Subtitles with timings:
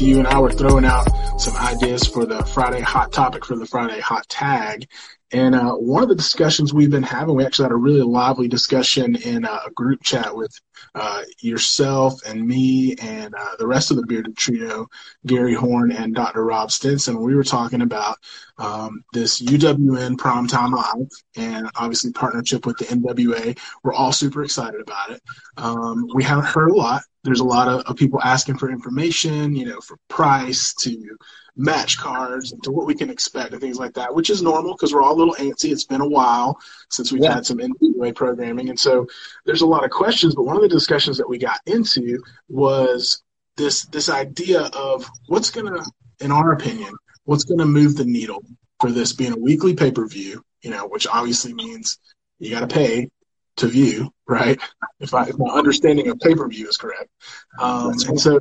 [0.00, 1.08] you and I were throwing out
[1.40, 4.88] some ideas for the Friday hot topic for the Friday hot tag.
[5.32, 8.48] And uh, one of the discussions we've been having, we actually had a really lively
[8.48, 10.52] discussion in uh, a group chat with
[10.94, 14.88] uh, yourself and me and uh, the rest of the Bearded Trio,
[15.26, 16.44] Gary Horn and Dr.
[16.44, 17.20] Rob Stinson.
[17.20, 18.18] We were talking about
[18.58, 23.56] um, this UWN Primetime Live and obviously partnership with the NWA.
[23.84, 25.22] We're all super excited about it.
[25.56, 27.02] Um, we haven't heard a lot.
[27.22, 31.18] There's a lot of, of people asking for information, you know, for price to
[31.56, 34.74] match cards and to what we can expect and things like that, which is normal
[34.74, 35.70] because we're all a little antsy.
[35.70, 37.34] It's been a while since we've yeah.
[37.34, 38.68] had some NWA programming.
[38.68, 39.06] And so
[39.44, 43.22] there's a lot of questions, but one of the discussions that we got into was
[43.56, 45.82] this this idea of what's gonna,
[46.20, 46.92] in our opinion,
[47.24, 48.42] what's gonna move the needle
[48.80, 51.98] for this being a weekly pay per view, you know, which obviously means
[52.38, 53.08] you gotta pay
[53.56, 54.58] to view, right?
[55.00, 57.10] If, I, if my understanding of pay per view is correct.
[57.58, 58.40] Um, and so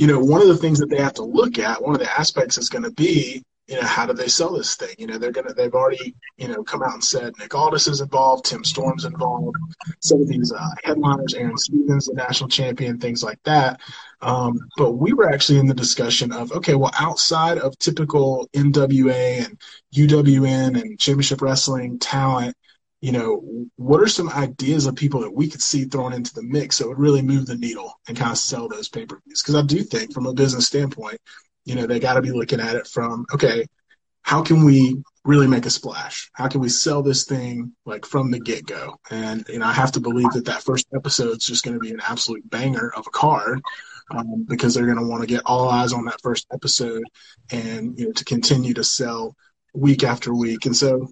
[0.00, 2.10] you know, one of the things that they have to look at, one of the
[2.18, 4.94] aspects is going to be, you know, how do they sell this thing?
[4.96, 7.86] You know, they're going to, they've already, you know, come out and said Nick Aldis
[7.86, 9.58] is involved, Tim Storm's involved,
[10.00, 13.78] some of these uh, headliners, Aaron Stevens, the national champion, things like that.
[14.22, 19.44] Um, but we were actually in the discussion of, okay, well, outside of typical NWA
[19.44, 19.60] and
[19.94, 22.56] UWN and championship wrestling talent,
[23.00, 26.42] you know, what are some ideas of people that we could see thrown into the
[26.42, 29.42] mix that would really move the needle and kind of sell those pay per views?
[29.42, 31.18] Because I do think, from a business standpoint,
[31.64, 33.66] you know, they got to be looking at it from, okay,
[34.22, 36.30] how can we really make a splash?
[36.34, 38.96] How can we sell this thing like from the get go?
[39.10, 41.80] And you know, I have to believe that that first episode is just going to
[41.80, 43.60] be an absolute banger of a card.
[44.12, 47.04] Um, because they're going to want to get all eyes on that first episode
[47.52, 49.36] and you know to continue to sell
[49.72, 51.08] week after week and so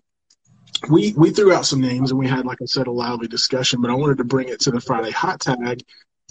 [0.88, 3.80] we we threw out some names and we had, like I said, a lively discussion.
[3.80, 5.82] But I wanted to bring it to the Friday hot tag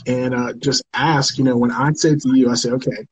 [0.05, 1.37] and uh, just ask.
[1.37, 3.07] You know, when I say to you, I say, okay,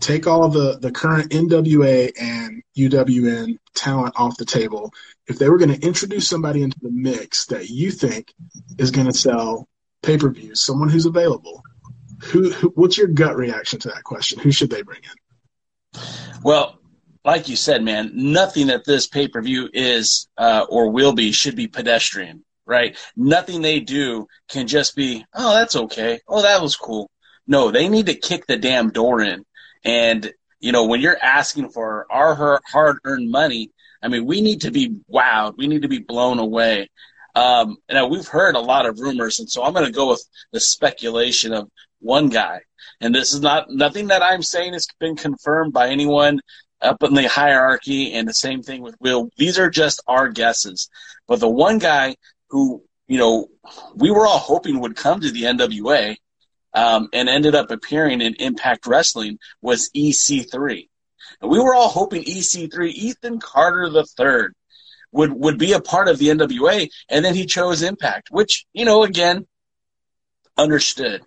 [0.00, 4.92] take all the the current NWA and UWN talent off the table.
[5.26, 8.32] If they were going to introduce somebody into the mix that you think
[8.78, 9.68] is going to sell
[10.02, 11.62] pay per views, someone who's available,
[12.22, 14.38] who, who what's your gut reaction to that question?
[14.40, 16.00] Who should they bring in?
[16.42, 16.78] Well,
[17.26, 21.32] like you said, man, nothing at this pay per view is uh, or will be
[21.32, 22.96] should be pedestrian, right?
[23.16, 26.20] Nothing they do can just be, oh, that's okay.
[26.28, 27.10] Oh, that was cool.
[27.48, 29.44] No, they need to kick the damn door in.
[29.84, 34.60] And, you know, when you're asking for our hard earned money, I mean, we need
[34.60, 35.56] to be wowed.
[35.56, 36.90] We need to be blown away.
[37.34, 40.24] Um, and we've heard a lot of rumors, and so I'm going to go with
[40.52, 42.60] the speculation of one guy.
[43.00, 46.40] And this is not nothing that I'm saying has been confirmed by anyone
[46.80, 49.30] up in the hierarchy, and the same thing with Wil.
[49.36, 50.88] These are just our guesses.
[51.26, 52.16] But the one guy
[52.50, 53.48] who, you know,
[53.94, 56.16] we were all hoping would come to the NWA
[56.74, 60.88] um, and ended up appearing in Impact Wrestling was EC3.
[61.40, 64.48] And we were all hoping EC3, Ethan Carter III,
[65.12, 68.84] would, would be a part of the NWA, and then he chose Impact, which, you
[68.84, 69.46] know, again,
[70.56, 71.22] understood.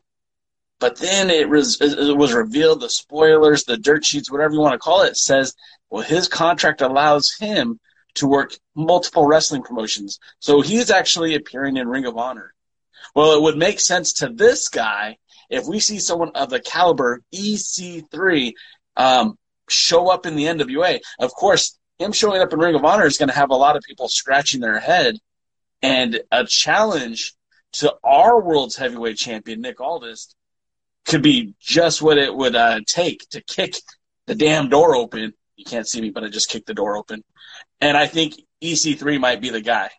[0.79, 4.73] But then it was it was revealed the spoilers, the dirt sheets, whatever you want
[4.73, 5.53] to call it, says
[5.89, 7.79] well his contract allows him
[8.15, 10.19] to work multiple wrestling promotions.
[10.39, 12.53] So he's actually appearing in Ring of Honor.
[13.13, 15.17] Well, it would make sense to this guy
[15.49, 18.53] if we see someone of the caliber EC3
[18.97, 19.37] um,
[19.69, 20.99] show up in the NWA.
[21.19, 23.75] Of course, him showing up in Ring of Honor is going to have a lot
[23.75, 25.17] of people scratching their head,
[25.81, 27.33] and a challenge
[27.73, 30.35] to our world's heavyweight champion Nick Aldis
[31.05, 33.75] could be just what it would uh, take to kick
[34.27, 35.33] the damn door open.
[35.55, 37.23] You can't see me, but I just kicked the door open.
[37.81, 39.89] And I think EC3 might be the guy.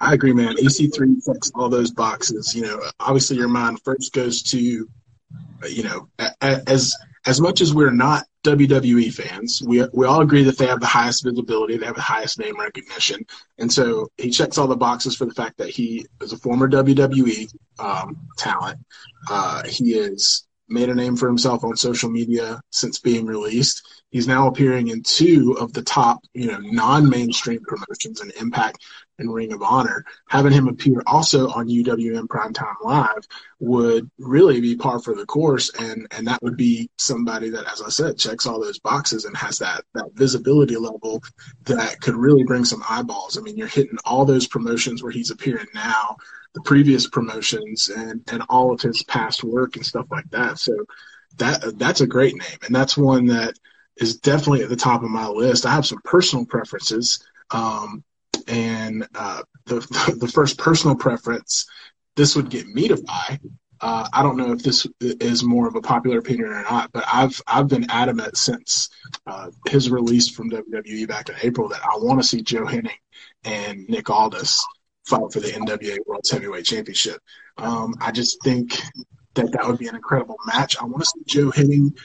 [0.00, 0.56] I agree, man.
[0.56, 2.54] EC3 checks all those boxes.
[2.54, 4.88] You know, obviously your mind first goes to,
[5.68, 6.08] you know,
[6.40, 10.80] as as much as we're not WWE fans, we we all agree that they have
[10.80, 13.24] the highest visibility, they have the highest name recognition,
[13.58, 16.68] and so he checks all the boxes for the fact that he is a former
[16.68, 18.78] WWE um, talent.
[19.28, 24.02] Uh, he has made a name for himself on social media since being released.
[24.10, 28.78] He's now appearing in two of the top, you know, non-mainstream promotions in Impact
[29.18, 30.04] and Ring of Honor.
[30.28, 33.26] Having him appear also on UWN Primetime Live
[33.60, 37.82] would really be par for the course, and and that would be somebody that, as
[37.82, 41.22] I said, checks all those boxes and has that that visibility level
[41.64, 43.36] that could really bring some eyeballs.
[43.36, 46.16] I mean, you're hitting all those promotions where he's appearing now,
[46.58, 50.58] the previous promotions, and and all of his past work and stuff like that.
[50.58, 50.74] So
[51.36, 53.54] that that's a great name, and that's one that
[53.96, 55.66] is definitely at the top of my list.
[55.66, 57.24] I have some personal preferences.
[57.50, 58.04] Um,
[58.46, 61.66] and uh, the, the first personal preference,
[62.16, 63.38] this would get me to buy,
[63.80, 67.04] uh, I don't know if this is more of a popular opinion or not, but
[67.12, 68.88] I've I've been adamant since
[69.26, 72.90] uh, his release from WWE back in April that I want to see Joe Hennig
[73.44, 74.64] and Nick Aldis
[75.08, 77.20] fight for the NWA World Heavyweight Championship.
[77.56, 78.78] Um, I just think
[79.34, 80.76] that that would be an incredible match.
[80.80, 81.96] I want to see Joe Hennig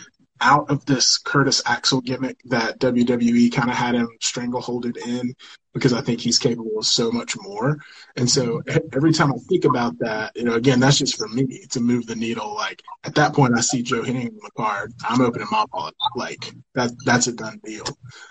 [0.44, 5.34] out of this Curtis Axel gimmick that WWE kind of had him strangleholded in
[5.74, 7.78] because I think he's capable of so much more.
[8.16, 8.62] And so
[8.94, 12.06] every time I think about that, you know, again, that's just for me to move
[12.06, 12.54] the needle.
[12.54, 14.94] Like at that point, I see Joe Hennig on the card.
[15.04, 15.96] I'm opening my wallet.
[16.16, 17.86] Like that, that's a done deal.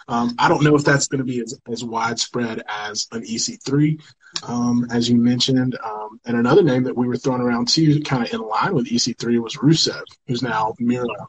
[0.07, 4.01] Um, I don't know if that's going to be as, as widespread as an EC3,
[4.47, 5.77] um, as you mentioned.
[5.83, 8.87] Um, and another name that we were throwing around too, kind of in line with
[8.87, 11.29] EC3 was Rusev, who's now Miro.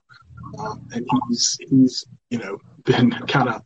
[0.57, 3.61] And he's he's you know been kind of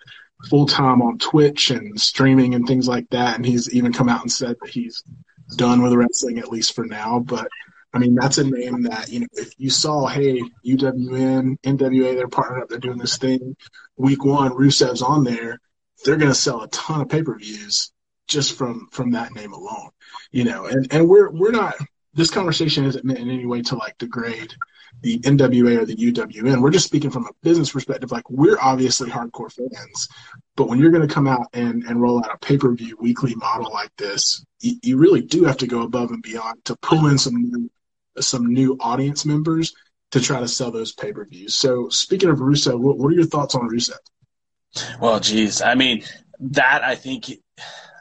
[0.49, 3.35] full time on Twitch and streaming and things like that.
[3.35, 5.03] And he's even come out and said that he's
[5.55, 7.19] done with wrestling at least for now.
[7.19, 7.47] But
[7.93, 12.27] I mean, that's a name that you know if you saw, hey, UWN, NWA, they're
[12.27, 13.55] partnered up, they're doing this thing.
[13.95, 15.59] Week one, Rusev's on there.
[16.05, 17.91] They're going to sell a ton of pay per views
[18.27, 19.89] just from from that name alone,
[20.31, 20.65] you know.
[20.65, 21.75] And and we're we're not.
[22.13, 24.53] This conversation isn't meant in any way to like degrade
[25.01, 26.61] the NWA or the UWN.
[26.61, 28.11] We're just speaking from a business perspective.
[28.11, 30.07] Like we're obviously hardcore fans,
[30.55, 32.97] but when you're going to come out and, and roll out a pay per view
[32.99, 36.75] weekly model like this, you, you, really do have to go above and beyond to
[36.77, 37.69] pull in some new
[38.19, 39.75] some new audience members
[40.11, 41.53] to try to sell those pay per views.
[41.53, 43.99] So speaking of Rusev, what, what are your thoughts on Rusev?
[44.99, 46.03] Well, geez, I mean
[46.39, 47.25] that I think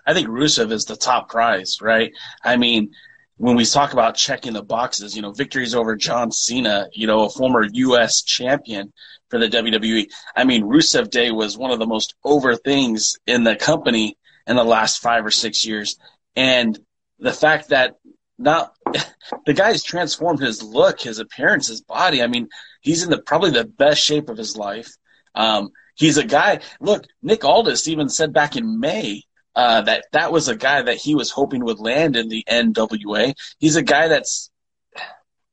[0.07, 2.13] I think Rusev is the top prize, right?
[2.43, 2.93] I mean
[3.39, 7.25] when we talk about checking the boxes, you know, victories over John Cena, you know,
[7.25, 8.23] a former U.S.
[8.23, 8.93] champion
[9.29, 10.07] for the WWE.
[10.35, 14.17] I mean, Rusev Day was one of the most over things in the company
[14.47, 15.99] in the last five or six years.
[16.35, 16.79] And
[17.19, 17.97] the fact that
[18.39, 18.75] not
[19.47, 22.23] the guy's transformed his look, his appearance, his body.
[22.23, 22.49] I mean,
[22.81, 24.91] he's in the probably the best shape of his life.
[25.35, 26.61] Um, he's a guy.
[26.81, 29.25] Look, Nick Aldis even said back in May
[29.57, 33.35] uh, that that was a guy that he was hoping would land in the NWA.
[33.59, 34.51] He's a guy that's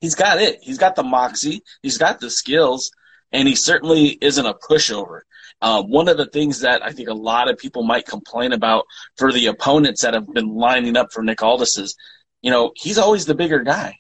[0.01, 0.59] he's got it.
[0.61, 1.61] He's got the moxie.
[1.81, 2.91] He's got the skills,
[3.31, 5.21] and he certainly isn't a pushover.
[5.61, 8.83] Uh, one of the things that I think a lot of people might complain about
[9.15, 11.95] for the opponents that have been lining up for Nick Aldis is,
[12.41, 13.95] you know, he's always the bigger guy.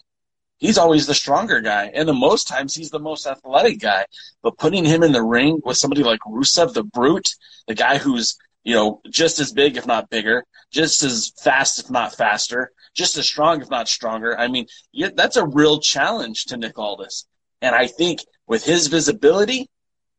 [0.57, 4.05] He's always the stronger guy, and the most times he's the most athletic guy.
[4.41, 7.29] But putting him in the ring with somebody like Rusev, the brute,
[7.67, 11.89] the guy who's you know, just as big, if not bigger, just as fast, if
[11.89, 14.37] not faster, just as strong, if not stronger.
[14.37, 14.67] I mean,
[15.15, 17.25] that's a real challenge to Nick Aldis.
[17.61, 19.69] And I think with his visibility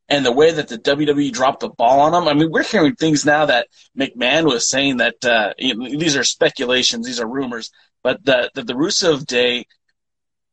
[0.08, 2.94] and the way that the WWE dropped the ball on him, I mean, we're hearing
[2.94, 3.68] things now that
[3.98, 7.70] McMahon was saying that uh, these are speculations, these are rumors,
[8.02, 9.66] but that the, the Rusev Day,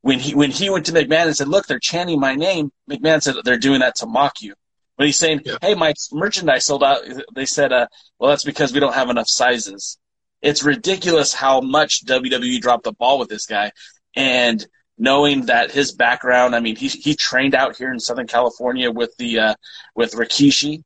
[0.01, 3.21] when he when he went to McMahon and said, "Look, they're chanting my name," McMahon
[3.21, 4.55] said they're doing that to mock you.
[5.01, 5.57] But he's saying, yeah.
[5.61, 6.99] "Hey, my merchandise sold out."
[7.33, 7.87] They said, uh,
[8.19, 9.97] "Well, that's because we don't have enough sizes."
[10.43, 13.71] It's ridiculous how much WWE dropped the ball with this guy,
[14.15, 14.63] and
[14.99, 16.55] knowing that his background.
[16.55, 19.55] I mean, he he trained out here in Southern California with the uh,
[19.95, 20.83] with Rikishi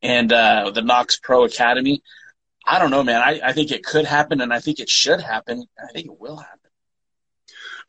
[0.00, 2.02] and uh, the KnokX Pro Academy.
[2.64, 3.20] I don't know, man.
[3.20, 5.66] I, I think it could happen, and I think it should happen.
[5.78, 6.67] I think it will happen.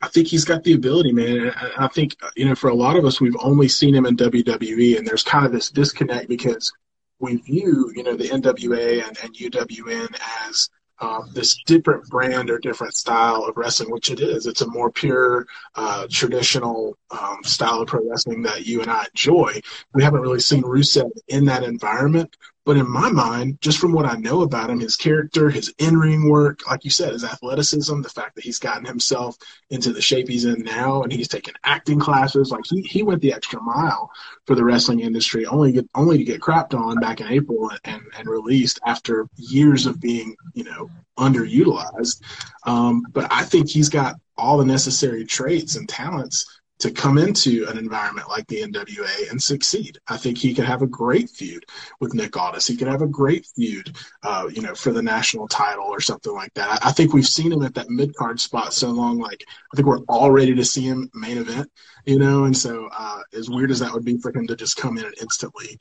[0.02, 1.52] I think he's got the ability, man.
[1.78, 4.98] I think you know, for a lot of us, we've only seen him in WWE,
[4.98, 6.72] and there's kind of this disconnect because
[7.18, 10.16] we view you know the NWA and, and UWN
[10.48, 10.70] as
[11.00, 14.46] um, this different brand or different style of wrestling, which it is.
[14.46, 19.06] It's a more pure, uh, traditional um, style of pro wrestling that you and I
[19.06, 19.60] enjoy.
[19.94, 24.04] We haven't really seen Rusev in that environment, but in my mind, just from what
[24.04, 28.02] I know about him, his character, his in ring work, like you said, his athleticism,
[28.02, 29.36] the fact that he's gotten himself
[29.70, 33.22] into the shape he's in now and he's taken acting classes, like he, he went
[33.22, 34.10] the extra mile
[34.46, 38.02] for the wrestling industry, only get, only to get crapped on back in April and,
[38.18, 42.22] and released after years of being, you know, underutilized.
[42.64, 47.66] Um, but I think he's got all the necessary traits and talents to come into
[47.68, 49.98] an environment like the NWA and succeed.
[50.08, 51.64] I think he could have a great feud
[52.00, 52.66] with Nick Aldis.
[52.66, 56.32] He could have a great feud, uh, you know, for the national title or something
[56.32, 56.84] like that.
[56.84, 59.18] I think we've seen him at that mid card spot so long.
[59.18, 61.70] Like I think we're all ready to see him main event,
[62.06, 62.44] you know.
[62.44, 65.04] And so, uh, as weird as that would be for him to just come in
[65.04, 65.78] and instantly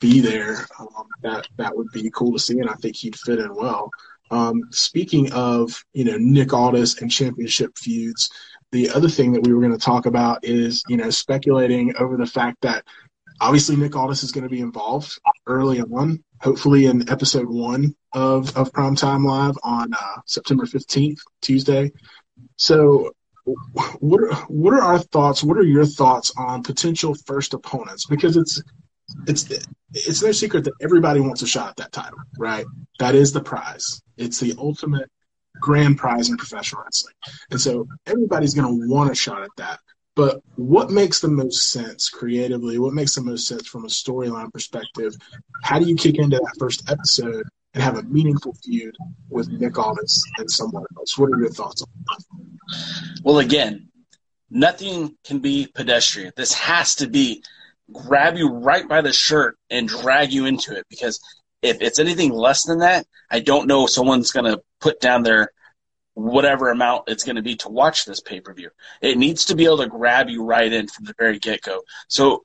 [0.00, 3.38] be there, um, that that would be cool to see, and I think he'd fit
[3.38, 3.90] in well.
[4.30, 8.30] Um, speaking of, you know, Nick Aldis and championship feuds,
[8.72, 12.16] the other thing that we were going to talk about is, you know, speculating over
[12.16, 12.84] the fact that
[13.40, 18.56] obviously Nick Aldis is going to be involved early on, hopefully in episode one of,
[18.56, 21.90] of Primetime Live on uh, September 15th, Tuesday.
[22.56, 23.12] So
[23.98, 25.42] what are, what are our thoughts?
[25.42, 28.06] What are your thoughts on potential first opponents?
[28.06, 28.62] Because it's
[29.26, 29.50] it's
[29.92, 32.64] it's no secret that everybody wants a shot at that title, right?
[32.98, 34.00] That is the prize.
[34.16, 35.10] It's the ultimate
[35.60, 37.14] grand prize in professional wrestling,
[37.50, 39.80] and so everybody's going to want a shot at that.
[40.16, 42.78] But what makes the most sense creatively?
[42.78, 45.14] What makes the most sense from a storyline perspective?
[45.62, 48.96] How do you kick into that first episode and have a meaningful feud
[49.28, 51.16] with Nick Aldis and someone else?
[51.16, 52.24] What are your thoughts on that?
[53.22, 53.88] Well, again,
[54.50, 56.32] nothing can be pedestrian.
[56.36, 57.42] This has to be
[57.92, 61.20] grab you right by the shirt and drag you into it because
[61.62, 65.22] if it's anything less than that, I don't know if someone's going to put down
[65.22, 65.52] their
[66.14, 68.70] whatever amount it's going to be to watch this pay per view.
[69.00, 71.82] It needs to be able to grab you right in from the very get go.
[72.08, 72.44] So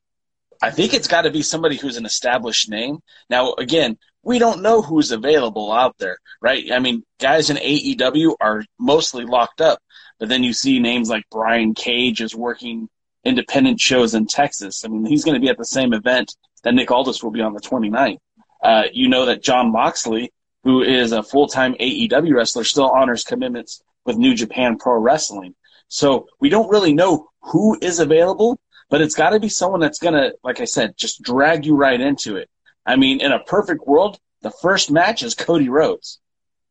[0.62, 3.00] I think it's got to be somebody who's an established name.
[3.30, 6.72] Now, again, we don't know who's available out there, right?
[6.72, 9.80] I mean, guys in AEW are mostly locked up,
[10.20, 12.90] but then you see names like Brian Cage is working
[13.24, 14.84] independent shows in Texas.
[14.86, 17.42] I mean, he's going to be at the same event that Nick Aldis will be
[17.42, 18.18] on the 29th.
[18.66, 20.32] Uh, you know that Jon Moxley
[20.66, 25.56] who is a full time AEW wrestler, still honors commitments with New Japan Pro Wrestling.
[25.88, 30.00] So we don't really know who is available, but it's got to be someone that's
[30.00, 32.50] going to, like I said, just drag you right into it.
[32.86, 36.20] I mean, in a perfect world, the first match is Cody Rhodes.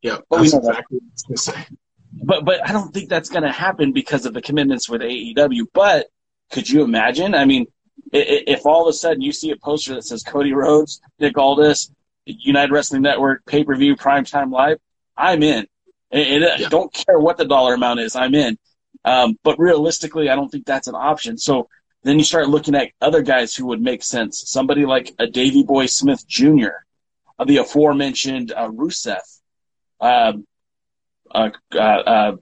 [0.03, 1.67] Yeah, but that's exactly what I was say.
[2.13, 5.67] But but I don't think that's going to happen because of the commitments with AEW.
[5.73, 6.09] But
[6.53, 7.35] could you imagine?
[7.35, 7.67] I mean,
[8.13, 11.91] if all of a sudden you see a poster that says Cody Rhodes, Nick Aldis,
[12.27, 14.79] United Wrestling Network, pay per view, primetime live,
[15.17, 15.67] I'm in.
[16.11, 16.69] And, yeah.
[16.69, 18.57] don't care what the dollar amount is, I'm in.
[19.05, 21.37] Um, but realistically, I don't think that's an option.
[21.37, 21.69] So
[22.05, 24.45] then you start looking at other guys who would make sense.
[24.47, 26.69] Somebody like a Davy Boy Smith Jr.,
[27.39, 29.19] uh, the aforementioned uh, Rusev.
[30.01, 30.47] Um,
[31.35, 32.37] uh, uh, uh,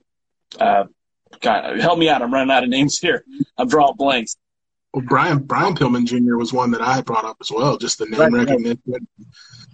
[0.61, 0.85] uh,
[1.41, 2.23] God, help me out.
[2.23, 3.25] I'm running out of names here.
[3.57, 4.37] I'm drawing blanks.
[4.93, 6.37] Well, Brian Brian Pillman Jr.
[6.37, 7.79] was one that I had brought up as well.
[7.79, 9.09] Just the name right, recognition.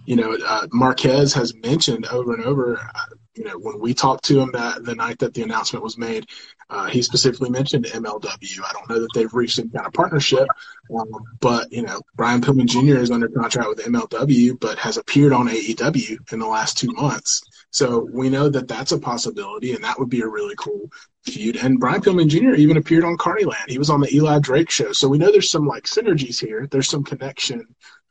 [0.05, 2.77] You know, uh, Marquez has mentioned over and over.
[2.77, 5.97] Uh, you know, when we talked to him that the night that the announcement was
[5.97, 6.25] made,
[6.69, 8.61] uh, he specifically mentioned MLW.
[8.63, 10.47] I don't know that they've reached any kind of partnership,
[10.95, 11.09] um,
[11.39, 13.01] but you know, Brian Pillman Jr.
[13.01, 17.41] is under contract with MLW, but has appeared on AEW in the last two months.
[17.71, 20.91] So we know that that's a possibility, and that would be a really cool
[21.23, 21.55] feud.
[21.57, 22.55] And Brian Pillman Jr.
[22.55, 23.69] even appeared on Carnyland.
[23.69, 24.91] He was on the Eli Drake show.
[24.91, 26.67] So we know there's some like synergies here.
[26.69, 27.67] There's some connection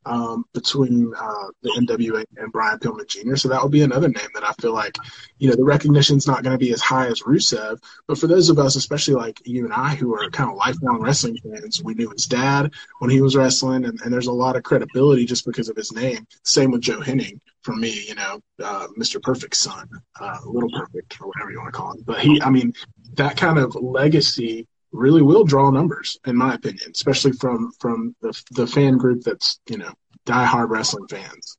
[0.09, 3.37] um, between uh, the NWA and Brian Pillman Jr.
[3.37, 4.97] So that would be another name that I feel like,
[5.39, 7.79] you know, the recognition's not going to be as high as Rusev.
[8.07, 11.01] But for those of us, especially like you and I, who are kind of lifelong
[11.01, 14.57] wrestling fans, we knew his dad when he was wrestling, and, and there's a lot
[14.57, 16.27] of credibility just because of his name.
[16.43, 19.23] Same with Joe Hennig for me, you know, uh, Mr.
[19.23, 19.89] Perfect's son,
[20.21, 22.03] uh, Little Perfect, or whatever you want to call him.
[22.07, 22.73] But he, I mean,
[23.15, 28.43] that kind of legacy really will draw numbers, in my opinion, especially from from the
[28.53, 29.93] the fan group that's you know
[30.27, 31.57] diehard wrestling fans.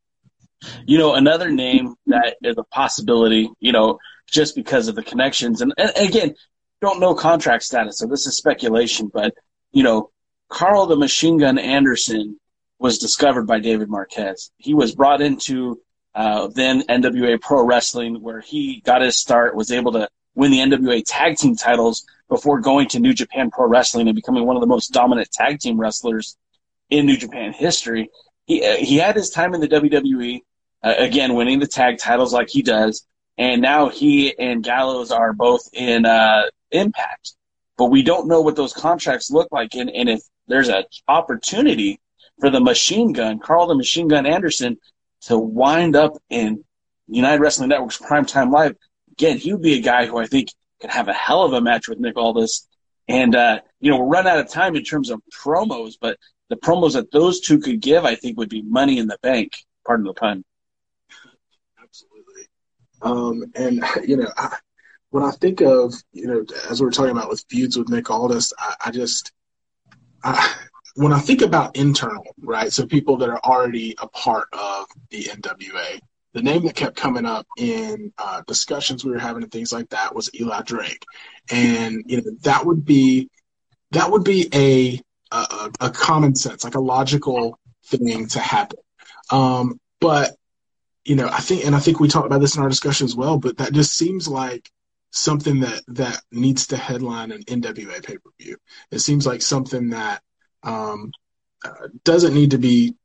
[0.86, 3.98] You know, another name that is a possibility, you know,
[4.30, 6.36] just because of the connections, and, and again,
[6.82, 9.34] don't know contract status, so this is speculation, but
[9.72, 10.12] you know,
[10.50, 12.40] Karl the Machine Gun Anderson
[12.80, 14.52] was discovered by David Marquez.
[14.58, 15.82] He was brought into
[16.16, 20.60] uh, then NWA Pro Wrestling, where he got his start, was able to win the
[20.60, 24.62] NWA tag team titles before going to New Japan Pro Wrestling and becoming one of
[24.62, 26.38] the most dominant tag team wrestlers
[26.90, 28.10] in New Japan history.
[28.46, 30.42] He uh, he had his time in the WWE,
[30.82, 33.06] uh, again winning the tag titles like he does,
[33.38, 37.34] and now he and Gallows are both in uh, Impact.
[37.78, 42.00] But we don't know what those contracts look like, and, and if there's an opportunity
[42.40, 44.78] for the Machine Gun, Karl the Machine Gun Anderson,
[45.22, 46.64] to wind up in
[47.08, 48.76] United Wrestling Network's Primetime Live,
[49.20, 50.50] again, he would be a guy who I think
[50.80, 52.68] could have a hell of a match with Nick Aldis.
[53.08, 56.18] And, uh, you know, we're running out of time in terms of promos, but
[56.50, 59.58] the promos that those two could give, I think, would be money in the bank.
[59.86, 60.46] Pardon the pun.
[61.84, 62.44] Absolutely.
[63.02, 64.56] Um, and, you know, I,
[65.10, 68.10] when I think of, you know, as we are talking about with feuds with Nick
[68.10, 69.34] Aldis, I, I just,
[70.24, 70.56] I,
[70.96, 72.72] when I think about internal, right?
[72.72, 76.00] So people that are already a part of the NWA,
[76.34, 79.90] the name that kept coming up in uh, discussions we were having and things like
[79.90, 81.04] that was Eli Drake,
[81.52, 83.30] and you know that would be
[83.92, 88.80] that would be a a, a common sense, like a logical thing to happen.
[89.32, 90.36] Um, but
[91.06, 93.16] you know, I think, and I think we talked about this in our discussion as
[93.16, 93.38] well.
[93.38, 94.70] But that just seems like
[95.12, 98.58] something that that needs to headline an NWA pay per view.
[98.92, 100.22] It seems like something that
[100.64, 101.12] um,
[101.66, 102.96] uh, doesn't need to be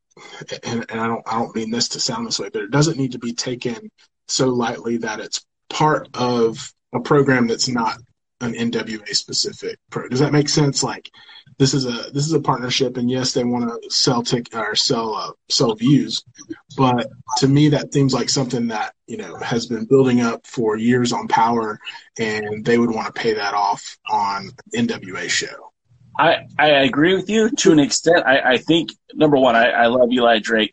[0.65, 2.99] and, and I don't I don't mean this to sound this way, but it doesn't
[2.99, 3.91] need to be taken
[4.29, 7.99] so lightly that it's part of a program that's not
[8.41, 10.09] an NWA specific pro.
[10.09, 10.83] Does that make sense?
[10.83, 11.11] Like
[11.59, 14.75] this is a this is a partnership, and yes, they want to sell tick or
[14.75, 16.23] sell uh, sell views,
[16.77, 20.77] but to me that seems like something that you know has been building up for
[20.77, 21.79] years on Power,
[22.19, 25.73] and they would want to pay that off on NWA show.
[26.17, 28.25] I, I agree with you to an extent.
[28.27, 30.73] I, I think number one, I, I love Eli Drake,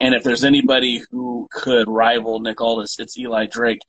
[0.00, 3.80] and if there's anybody who could rival Nick Aldis, it's Eli Drake.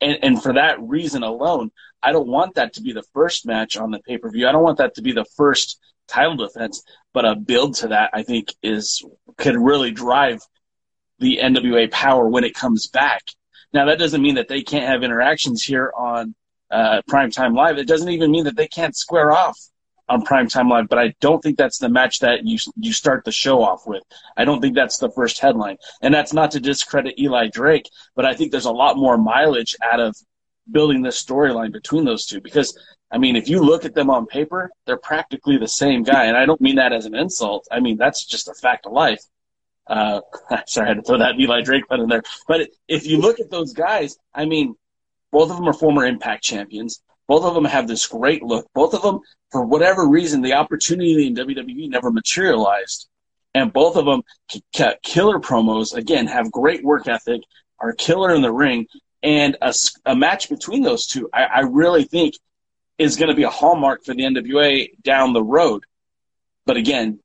[0.00, 1.70] And, and for that reason alone,
[2.02, 4.48] I don't want that to be the first match on the pay per view.
[4.48, 8.10] I don't want that to be the first title defense, but a build to that
[8.12, 9.02] I think is
[9.38, 10.40] could really drive
[11.20, 13.22] the NWA power when it comes back.
[13.72, 16.34] Now that doesn't mean that they can't have interactions here on
[16.70, 17.78] uh, Primetime Live.
[17.78, 19.58] It doesn't even mean that they can't square off
[20.08, 23.32] on Primetime Live, but I don't think that's the match that you you start the
[23.32, 24.02] show off with.
[24.36, 28.24] I don't think that's the first headline, and that's not to discredit Eli Drake, but
[28.24, 30.16] I think there's a lot more mileage out of
[30.70, 32.78] building this storyline between those two because.
[33.10, 36.36] I mean, if you look at them on paper, they're practically the same guy, and
[36.36, 37.68] I don't mean that as an insult.
[37.70, 39.22] I mean that's just a fact of life.
[39.86, 40.20] Uh,
[40.66, 42.22] sorry, I had to throw that Eli Drake pun in there.
[42.48, 44.74] But if you look at those guys, I mean,
[45.30, 47.02] both of them are former Impact champions.
[47.26, 48.66] Both of them have this great look.
[48.74, 53.08] Both of them, for whatever reason, the opportunity in WWE never materialized.
[53.54, 54.22] And both of them
[54.76, 55.94] cut killer promos.
[55.94, 57.42] Again, have great work ethic,
[57.78, 58.86] are killer in the ring,
[59.22, 59.72] and a,
[60.04, 62.34] a match between those two, I, I really think,
[62.98, 65.84] is going to be a hallmark for the NWA down the road.
[66.66, 67.20] But again,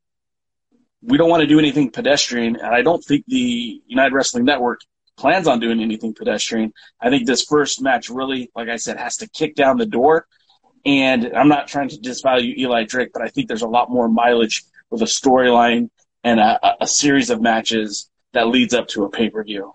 [1.02, 4.82] we don't want to do anything pedestrian, and I don't think the United Wrestling Network
[5.20, 6.74] plans on doing anything pedestrian.
[7.00, 10.26] I think this first match really, like I said, has to kick down the door.
[10.86, 14.08] And I'm not trying to disvalue Eli Drake, but I think there's a lot more
[14.08, 15.90] mileage with a storyline
[16.24, 19.74] and a, a series of matches that leads up to a pay per view.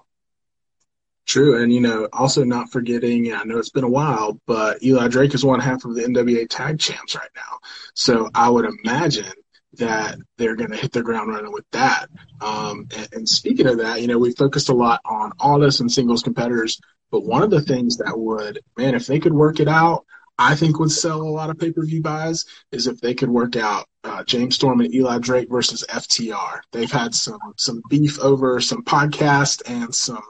[1.26, 3.32] True, and you know, also not forgetting.
[3.32, 6.46] I know it's been a while, but Eli Drake is one half of the NWA
[6.48, 7.58] Tag Champs right now.
[7.94, 9.32] So I would imagine
[9.78, 12.06] that they're going to hit the ground running with that.
[12.40, 15.90] Um, and, and, speaking of that, you know, we focused a lot on Aldis and
[15.90, 19.68] singles competitors, but one of the things that would, man, if they could work it
[19.68, 20.04] out,
[20.38, 23.30] I think would sell a lot of pay per view buys is if they could
[23.30, 26.60] work out uh, James Storm and Eli Drake versus FTR.
[26.72, 30.24] They've had some some beef over some podcast and some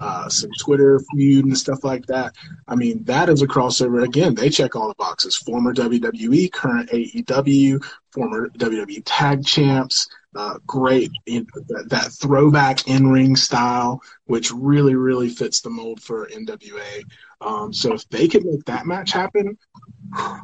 [0.00, 2.34] uh, some Twitter feud and stuff like that.
[2.66, 4.02] I mean, that is a crossover.
[4.02, 5.36] Again, they check all the boxes.
[5.36, 10.08] Former WWE, current AEW, former WWE tag champs.
[10.36, 15.68] Uh, great you know, that, that, throwback in ring style, which really, really fits the
[15.68, 17.02] mold for NWA.
[17.40, 19.58] Um, so if they could make that match happen,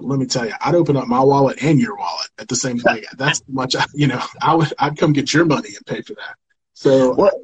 [0.00, 2.80] let me tell you, I'd open up my wallet and your wallet at the same
[2.80, 3.02] time.
[3.16, 6.34] That's much, you know, I would, I'd come get your money and pay for that.
[6.74, 7.40] So, well,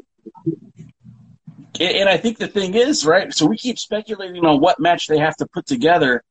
[1.80, 3.32] and I think the thing is, right?
[3.32, 6.22] So we keep speculating on what match they have to put together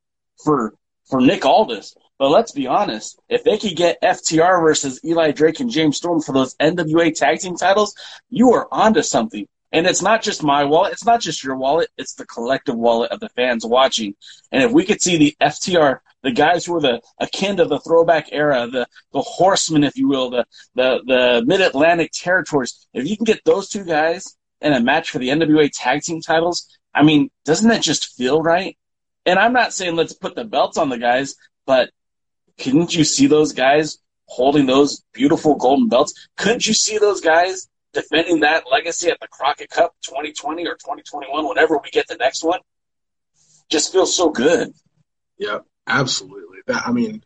[0.43, 0.73] for
[1.05, 1.95] for Nick Aldis.
[2.17, 6.21] But let's be honest, if they could get FTR versus Eli Drake and James Storm
[6.21, 7.95] for those NWA tag team titles,
[8.29, 9.47] you are onto something.
[9.71, 13.11] And it's not just my wallet, it's not just your wallet, it's the collective wallet
[13.11, 14.15] of the fans watching.
[14.51, 17.79] And if we could see the FTR, the guys who are the akin to the
[17.79, 23.09] throwback era, the the horsemen, if you will, the the, the mid Atlantic territories, if
[23.09, 26.67] you can get those two guys in a match for the NWA tag team titles,
[26.93, 28.77] I mean, doesn't that just feel right?
[29.25, 31.89] And I'm not saying let's put the belts on the guys, but
[32.57, 36.13] couldn't you see those guys holding those beautiful golden belts?
[36.37, 41.47] Couldn't you see those guys defending that legacy at the Crockett Cup 2020 or 2021,
[41.47, 42.59] whenever we get the next one?
[43.69, 44.73] Just feels so good.
[45.37, 46.59] Yeah, absolutely.
[46.67, 47.23] That I mean,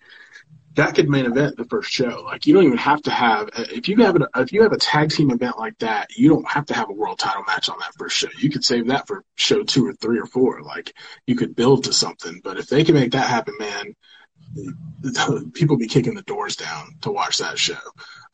[0.75, 2.21] that could main event the first show.
[2.25, 4.77] Like you don't even have to have if you have a if you have a
[4.77, 7.79] tag team event like that, you don't have to have a world title match on
[7.79, 8.27] that first show.
[8.39, 10.61] You could save that for show two or three or four.
[10.61, 10.93] Like
[11.27, 12.41] you could build to something.
[12.43, 13.95] But if they can make that happen, man,
[15.53, 17.77] people be kicking the doors down to watch that show.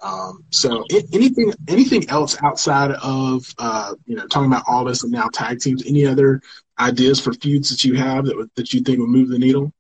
[0.02, 5.12] Um, so anything anything else outside of uh, you know talking about all this and
[5.12, 5.86] now tag teams?
[5.86, 6.42] Any other
[6.80, 9.72] ideas for feuds that you have that that you think would move the needle?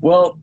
[0.00, 0.40] Well.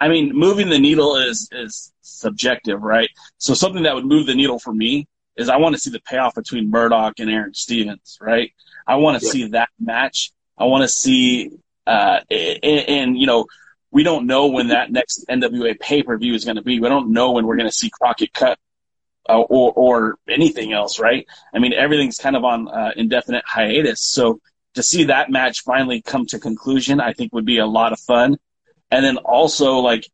[0.00, 3.10] I mean, moving the needle is is subjective, right?
[3.38, 5.06] So something that would move the needle for me
[5.36, 8.52] is I want to see the payoff between Murdoch and Aaron Stevens, right?
[8.86, 9.32] I want to yeah.
[9.32, 10.32] see that match.
[10.58, 11.52] I want to see,
[11.86, 13.46] uh, and, and, you know,
[13.92, 16.80] we don't know when that next NWA pay per view is going to be.
[16.80, 18.58] We don't know when we're going to see Crockett Cup
[19.28, 21.26] uh, or or anything else, right?
[21.54, 24.02] I mean, everything's kind of on uh, indefinite hiatus.
[24.02, 24.40] So
[24.74, 28.00] to see that match finally come to conclusion, I think would be a lot of
[28.00, 28.38] fun.
[28.90, 30.08] And then also like,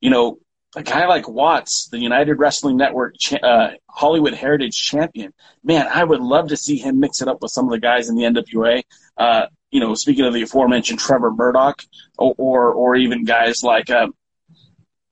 [0.00, 0.38] you know,
[0.76, 5.32] a guy like Watts, the United Wrestling Network uh, Hollywood Heritage Champion,
[5.62, 8.08] man, I would love to see him mix it up with some of the guys
[8.08, 8.82] in the NWA.
[9.16, 11.82] Uh, you know, speaking of the aforementioned Trevor Murdoch,
[12.18, 14.08] or or, or even guys like uh,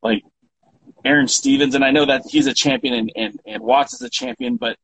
[0.03, 0.23] like
[1.05, 4.11] Aaron Stevens, and I know that he's a champion and, and, and Watts is a
[4.11, 4.77] champion, but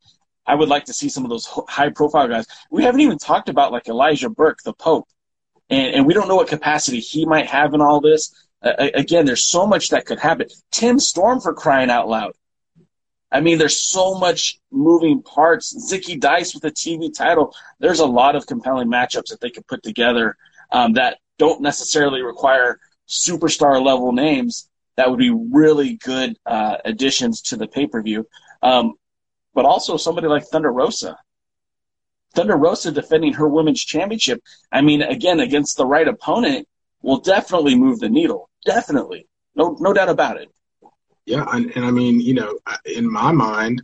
[0.45, 2.47] I would like to see some of those high profile guys.
[2.71, 5.07] We haven't even talked about like Elijah Burke, the Pope,
[5.69, 8.33] and, and we don't know what capacity he might have in all this.
[8.61, 10.47] Uh, again, there's so much that could happen.
[10.71, 12.33] Tim Storm for crying out loud.
[13.31, 15.91] I mean, there's so much moving parts.
[15.91, 17.55] Zicky Dice with a TV title.
[17.79, 20.35] There's a lot of compelling matchups that they could put together
[20.71, 24.69] um, that don't necessarily require superstar level names.
[24.97, 28.27] That would be really good uh, additions to the pay per view.
[28.61, 28.95] Um,
[29.53, 31.17] but also somebody like Thunder Rosa.
[32.35, 34.41] Thunder Rosa defending her women's championship.
[34.71, 36.67] I mean, again, against the right opponent,
[37.01, 38.49] will definitely move the needle.
[38.65, 40.49] Definitely, no, no doubt about it.
[41.25, 43.81] Yeah, and, and I mean, you know, in my mind,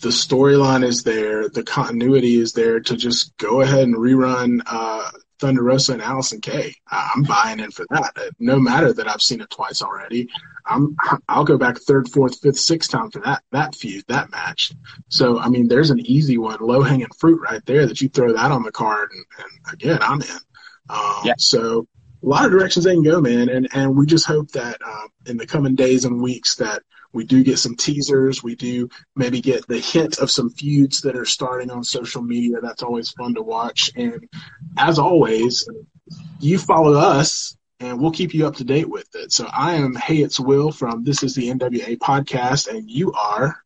[0.00, 5.10] the storyline is there, the continuity is there to just go ahead and rerun uh,
[5.38, 6.74] Thunder Rosa and Allysin Kay.
[6.90, 8.16] I'm buying in for that.
[8.38, 10.28] No matter that I've seen it twice already,
[10.66, 10.96] I'm
[11.28, 14.72] I'll go back third, fourth, fifth, sixth time for that that feud, that match.
[15.08, 18.32] So I mean, there's an easy one, low hanging fruit right there that you throw
[18.32, 20.28] that on the card, and, and again, I'm in.
[20.90, 21.34] Um, yeah.
[21.38, 21.86] So
[22.22, 25.08] a lot of directions they can go, man, and and we just hope that uh,
[25.26, 28.42] in the coming days and weeks that we do get some teasers.
[28.42, 32.60] We do maybe get the hint of some feuds that are starting on social media.
[32.60, 33.90] That's always fun to watch.
[33.96, 34.28] And
[34.76, 35.68] as always,
[36.40, 39.32] you follow us and we'll keep you up to date with it.
[39.32, 43.56] So I am Hey It's Will from This is the NWA podcast, and you are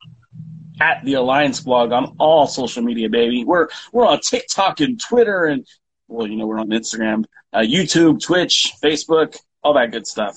[0.81, 3.45] at the Alliance blog on all social media, baby.
[3.45, 5.67] We're we're on TikTok and Twitter, and
[6.09, 10.37] well, you know, we're on Instagram, uh, YouTube, Twitch, Facebook, all that good stuff.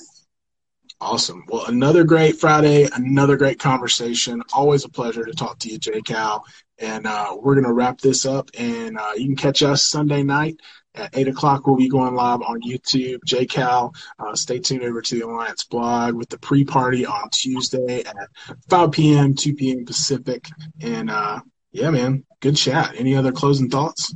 [1.00, 1.44] Awesome.
[1.48, 4.42] Well, another great Friday, another great conversation.
[4.54, 6.44] Always a pleasure to talk to you, Jay Cal.
[6.78, 8.50] And uh, we're going to wrap this up.
[8.58, 10.58] And uh, you can catch us Sunday night
[10.94, 11.66] at 8 o'clock.
[11.66, 13.24] We'll be going live on YouTube.
[13.24, 17.28] Jay Cal, uh, stay tuned over to the Alliance blog with the pre party on
[17.30, 18.28] Tuesday at
[18.70, 19.84] 5 p.m., 2 p.m.
[19.84, 20.48] Pacific.
[20.80, 21.40] And uh,
[21.72, 22.94] yeah, man, good chat.
[22.96, 24.14] Any other closing thoughts?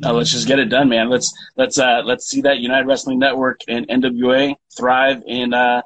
[0.00, 1.08] Let's just get it done, man.
[1.10, 5.82] Let's let's uh, let's see that United Wrestling Network and NWA thrive and uh,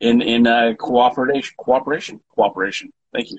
[0.00, 2.92] in in uh, cooperation, cooperation, cooperation.
[3.12, 3.38] Thank you.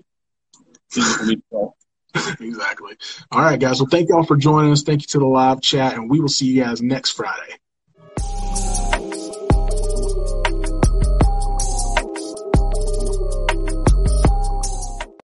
[2.40, 2.94] exactly.
[3.32, 3.80] All right, guys.
[3.80, 4.84] Well, thank y'all for joining us.
[4.84, 7.58] Thank you to the live chat, and we will see you guys next Friday.